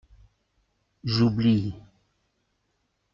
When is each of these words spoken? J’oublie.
J’oublie. 1.03 1.75